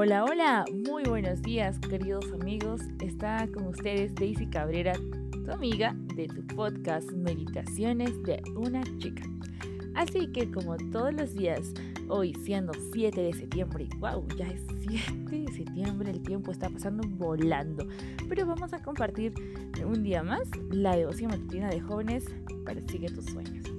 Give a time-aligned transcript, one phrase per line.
[0.00, 2.82] Hola, hola, muy buenos días queridos amigos.
[3.00, 9.24] Está con ustedes Daisy Cabrera, tu amiga de tu podcast Meditaciones de una chica.
[9.96, 11.74] Así que como todos los días,
[12.08, 17.02] hoy siendo 7 de septiembre, wow, ya es 7 de septiembre, el tiempo está pasando
[17.16, 17.84] volando.
[18.28, 19.34] Pero vamos a compartir
[19.84, 22.24] un día más la devoción matutina de jóvenes
[22.64, 23.77] para Sigue tus sueños.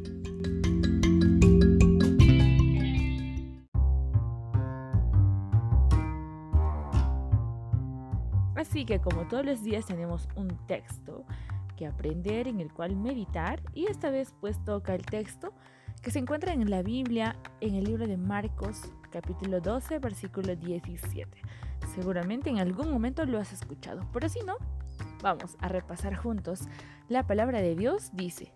[8.79, 11.25] Así que como todos los días tenemos un texto
[11.75, 15.52] que aprender, en el cual meditar, y esta vez pues toca el texto
[16.02, 21.41] que se encuentra en la Biblia, en el libro de Marcos, capítulo 12, versículo 17.
[21.93, 24.55] Seguramente en algún momento lo has escuchado, pero si no,
[25.21, 26.61] vamos a repasar juntos.
[27.09, 28.53] La palabra de Dios dice,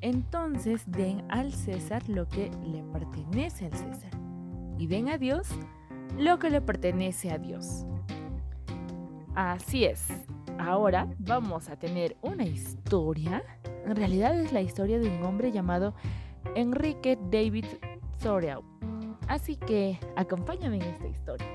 [0.00, 4.12] entonces den al César lo que le pertenece al César,
[4.78, 5.50] y den a Dios
[6.16, 7.84] lo que le pertenece a Dios.
[9.36, 10.08] Así es.
[10.58, 13.42] Ahora vamos a tener una historia.
[13.84, 15.94] En realidad es la historia de un hombre llamado
[16.54, 17.66] Enrique David
[18.22, 18.64] Thoreau.
[19.28, 21.46] Así que acompáñame en esta historia.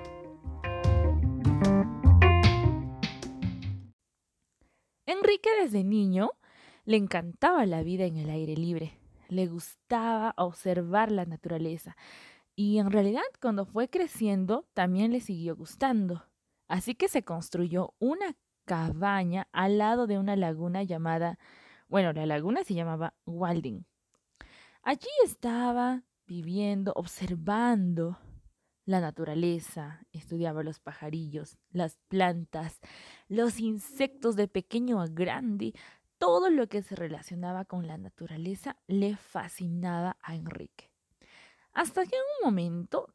[5.07, 6.29] Enrique desde niño
[6.85, 8.93] le encantaba la vida en el aire libre.
[9.27, 11.97] Le gustaba observar la naturaleza.
[12.55, 16.30] Y en realidad cuando fue creciendo también le siguió gustando.
[16.71, 21.37] Así que se construyó una cabaña al lado de una laguna llamada,
[21.89, 23.83] bueno, la laguna se llamaba Walding.
[24.81, 28.17] Allí estaba viviendo, observando
[28.85, 32.79] la naturaleza, estudiaba los pajarillos, las plantas,
[33.27, 35.73] los insectos de pequeño a grande,
[36.17, 40.89] todo lo que se relacionaba con la naturaleza le fascinaba a Enrique.
[41.73, 43.13] Hasta que en un momento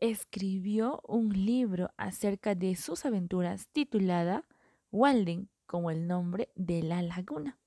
[0.00, 4.46] escribió un libro acerca de sus aventuras titulada
[4.90, 7.58] Walding, como el nombre de la laguna.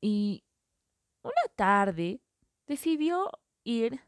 [0.00, 0.44] Y
[1.22, 2.20] una tarde
[2.66, 3.30] decidió
[3.62, 4.00] ir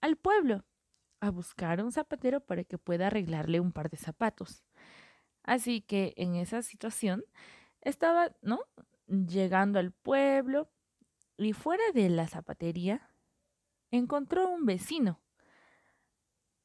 [0.00, 0.64] al pueblo
[1.20, 4.64] a buscar un zapatero para que pueda arreglarle un par de zapatos.
[5.42, 7.24] Así que en esa situación
[7.80, 8.60] estaba, ¿no?
[9.06, 10.70] Llegando al pueblo
[11.36, 13.08] y fuera de la zapatería
[13.90, 15.20] encontró un vecino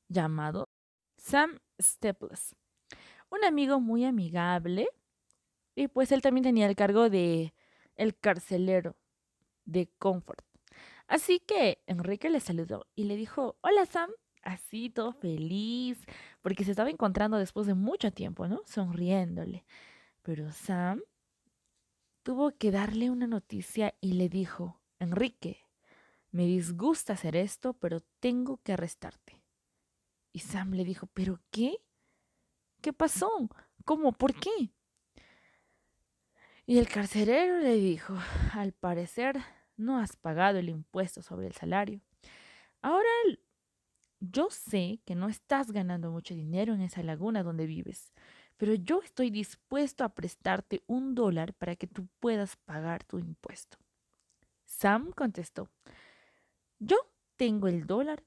[0.09, 0.69] llamado
[1.17, 2.55] Sam Staples,
[3.29, 4.89] un amigo muy amigable
[5.75, 7.53] y pues él también tenía el cargo de
[7.95, 8.97] el carcelero
[9.65, 10.43] de Comfort.
[11.07, 14.09] Así que Enrique le saludó y le dijo, hola Sam,
[14.43, 16.05] así todo feliz,
[16.41, 18.61] porque se estaba encontrando después de mucho tiempo, ¿no?
[18.65, 19.65] Sonriéndole.
[20.21, 21.01] Pero Sam
[22.23, 25.65] tuvo que darle una noticia y le dijo, Enrique,
[26.31, 29.38] me disgusta hacer esto, pero tengo que arrestarte.
[30.31, 31.77] Y Sam le dijo, ¿pero qué?
[32.81, 33.29] ¿Qué pasó?
[33.85, 34.11] ¿Cómo?
[34.11, 34.71] ¿Por qué?
[36.65, 38.15] Y el carcelero le dijo,
[38.53, 39.39] al parecer
[39.75, 42.01] no has pagado el impuesto sobre el salario.
[42.81, 43.09] Ahora
[44.19, 48.13] yo sé que no estás ganando mucho dinero en esa laguna donde vives,
[48.57, 53.77] pero yo estoy dispuesto a prestarte un dólar para que tú puedas pagar tu impuesto.
[54.65, 55.69] Sam contestó,
[56.79, 56.97] yo
[57.37, 58.23] tengo el dólar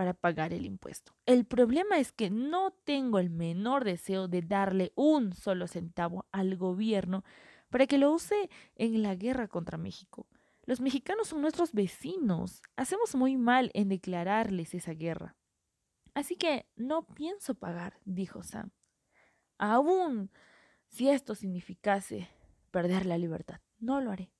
[0.00, 1.12] para pagar el impuesto.
[1.26, 6.56] El problema es que no tengo el menor deseo de darle un solo centavo al
[6.56, 7.22] gobierno
[7.68, 10.26] para que lo use en la guerra contra México.
[10.64, 12.62] Los mexicanos son nuestros vecinos.
[12.76, 15.36] Hacemos muy mal en declararles esa guerra.
[16.14, 18.70] Así que no pienso pagar, dijo Sam.
[19.58, 20.30] Aún
[20.88, 22.30] si esto significase
[22.70, 24.32] perder la libertad, no lo haré.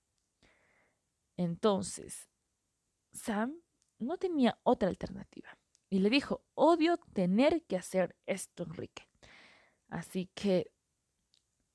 [1.37, 2.31] Entonces,
[3.13, 3.60] Sam
[4.01, 5.57] no tenía otra alternativa.
[5.89, 9.09] Y le dijo, odio tener que hacer esto, Enrique.
[9.89, 10.73] Así que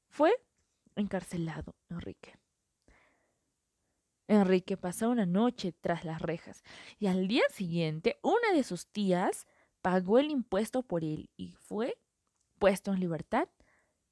[0.10, 0.34] fue
[0.96, 2.38] encarcelado, Enrique.
[4.28, 6.64] Enrique pasó una noche tras las rejas
[6.98, 9.46] y al día siguiente una de sus tías
[9.82, 12.00] pagó el impuesto por él y fue
[12.58, 13.48] puesto en libertad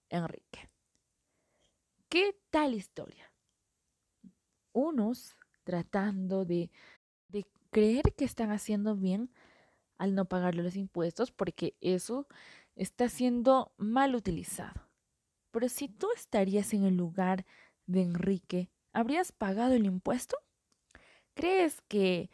[0.09, 0.69] Enrique.
[2.09, 3.31] ¿Qué tal historia?
[4.71, 6.69] Unos tratando de
[7.73, 9.31] creer que están haciendo bien
[9.97, 12.27] al no pagarle los impuestos porque eso
[12.75, 14.87] está siendo mal utilizado.
[15.51, 17.45] Pero si tú estarías en el lugar
[17.87, 20.37] de Enrique, ¿habrías pagado el impuesto?
[21.33, 22.29] ¿Crees que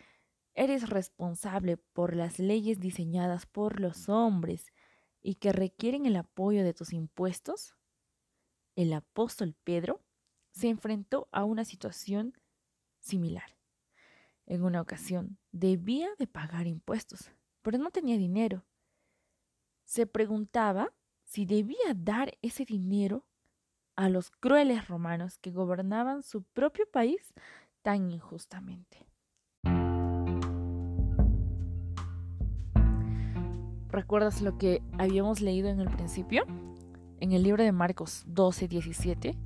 [0.53, 4.73] eres responsable por las leyes diseñadas por los hombres
[5.21, 7.75] y que requieren el apoyo de tus impuestos?
[8.75, 10.01] El apóstol Pedro
[10.51, 12.33] se enfrentó a una situación
[12.99, 13.58] similar.
[14.49, 17.31] En una ocasión debía de pagar impuestos,
[17.61, 18.65] pero no tenía dinero.
[19.85, 20.91] se preguntaba
[21.23, 23.25] si debía dar ese dinero
[23.95, 27.33] a los crueles romanos que gobernaban su propio país
[27.83, 29.05] tan injustamente.
[33.89, 36.45] ¿Recuerdas lo que habíamos leído en el principio?
[37.19, 39.37] En el libro de Marcos 12, 17,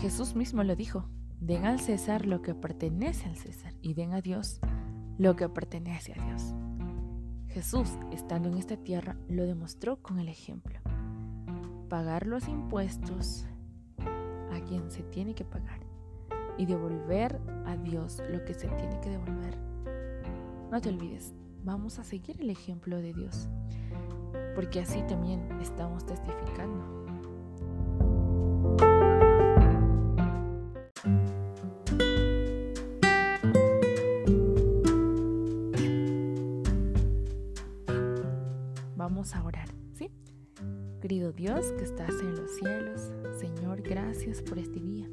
[0.00, 1.08] Jesús mismo lo dijo,
[1.40, 4.60] den al César lo que pertenece al César y den a Dios
[5.18, 6.54] lo que pertenece a Dios.
[7.48, 10.78] Jesús, estando en esta tierra, lo demostró con el ejemplo.
[11.88, 13.46] Pagar los impuestos
[14.52, 15.80] a quien se tiene que pagar
[16.56, 19.58] y devolver a Dios lo que se tiene que devolver.
[20.70, 21.34] No te olvides,
[21.64, 23.48] vamos a seguir el ejemplo de Dios,
[24.54, 26.99] porque así también estamos testificando.
[41.10, 43.10] Querido Dios que estás en los cielos,
[43.40, 45.08] Señor, gracias por este día.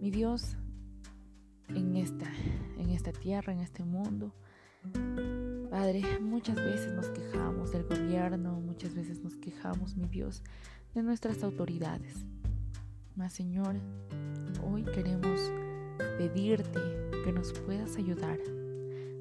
[0.00, 0.56] Mi Dios,
[1.68, 2.26] en esta,
[2.78, 4.34] en esta tierra, en este mundo,
[5.70, 10.42] Padre, muchas veces nos quejamos del gobierno, muchas veces nos quejamos, mi Dios,
[10.96, 12.26] de nuestras autoridades.
[13.14, 13.76] Mas, Señor,
[14.68, 15.40] hoy queremos
[16.18, 16.80] pedirte
[17.24, 18.40] que nos puedas ayudar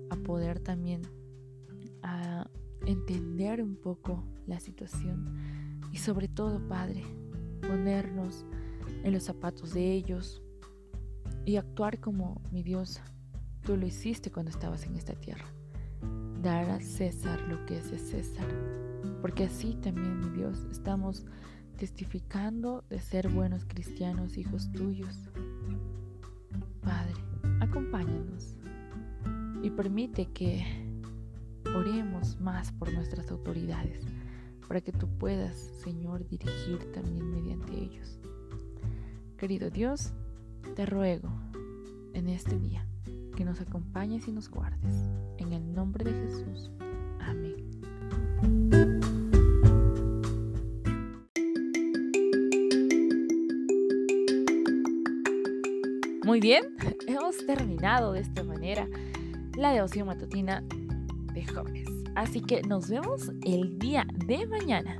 [0.09, 1.03] a poder también
[2.01, 2.49] a
[2.87, 5.56] entender un poco la situación
[5.97, 7.03] y sobre todo, Padre,
[7.67, 8.45] ponernos
[9.03, 10.43] en los zapatos de ellos
[11.43, 13.01] y actuar como mi Dios,
[13.63, 15.47] tú lo hiciste cuando estabas en esta tierra.
[16.43, 18.45] Dar a César lo que es de César,
[19.23, 21.25] porque así también, mi Dios, estamos
[21.77, 25.17] testificando de ser buenos cristianos, hijos tuyos.
[26.81, 27.15] Padre,
[27.59, 28.55] acompáñanos
[29.63, 30.63] y permite que
[31.75, 34.05] oremos más por nuestras autoridades,
[34.67, 38.19] para que tú puedas, Señor, dirigir también mediante ellos.
[39.37, 40.11] Querido Dios,
[40.75, 41.29] te ruego
[42.13, 42.85] en este día
[43.35, 44.95] que nos acompañes y nos guardes.
[45.37, 46.71] En el nombre de Jesús.
[47.19, 47.55] Amén.
[56.25, 56.75] Muy bien,
[57.07, 58.87] hemos terminado de esta manera
[59.55, 60.63] la devoción matutina
[61.33, 62.06] de jóvenes.
[62.17, 64.97] Así que nos vemos el día de mañana.